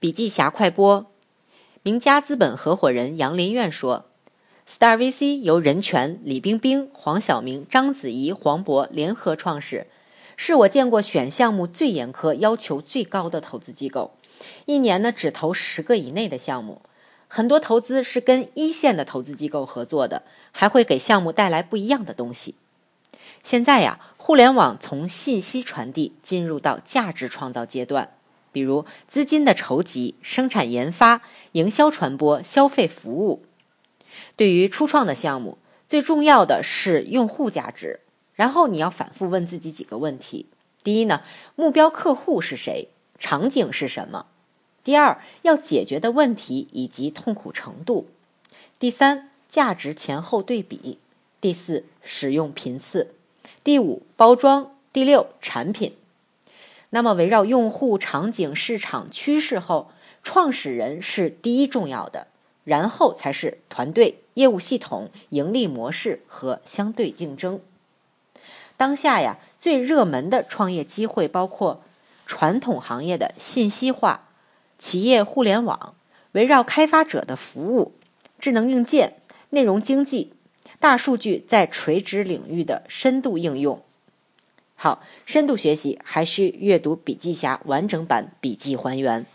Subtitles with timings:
[0.00, 1.12] 笔记侠快播，
[1.82, 4.06] 名家资本合伙人杨林苑说
[4.66, 9.86] ：“Star VC 由任泉、李冰冰、黄晓明、章子怡、黄渤联合创始，
[10.38, 14.12] 是我见过选项目最严苛、要求最高的投资机构。
[14.64, 16.80] 一年呢只投十个以内的项目，
[17.28, 22.54] 很多投资是跟一线的投资机构合作的，还会给项目带来不一样的东西。
[23.42, 28.14] 现在呀，互联网从信息传递进入到价值创造阶段。”
[28.52, 33.42] 比如资金的筹集、生产研发、营销传播、消费服务。
[34.36, 38.00] 对于初创的项目，最重要的是用户价值。
[38.34, 40.46] 然后你要反复问自己几个问题：
[40.82, 41.22] 第一呢，
[41.56, 42.88] 目标客户是谁？
[43.18, 44.26] 场景是什么？
[44.82, 48.08] 第二，要解决的问题以及痛苦程度。
[48.78, 50.98] 第三，价值前后对比。
[51.38, 53.14] 第四，使用频次。
[53.62, 54.74] 第五，包装。
[54.92, 55.94] 第六，产品。
[56.92, 59.90] 那么，围绕用户场景、市场趋势后，
[60.24, 62.26] 创始人是第一重要的，
[62.64, 67.60] 然后才是团队、业务系统、盈利模式和相对竞争。
[68.76, 71.82] 当下呀，最热门的创业机会包括
[72.26, 74.28] 传统行业的信息化、
[74.76, 75.94] 企业互联网、
[76.32, 77.92] 围绕开发者的服务、
[78.40, 79.14] 智能硬件、
[79.50, 80.32] 内容经济、
[80.80, 83.82] 大数据在垂直领域的深度应用。
[84.82, 89.26] 好，深度学习还需阅读笔记侠完整版笔记还原。